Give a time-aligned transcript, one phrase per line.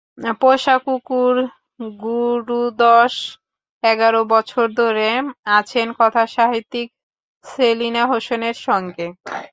[0.41, 1.35] পোষা কুকুর
[1.99, 5.07] গুডু দশ-এগারো বছর ধরে
[5.51, 6.87] আছেন কথাসাহিত্যিক
[7.45, 9.07] সেলিনা হোসেনের সঙ্গে।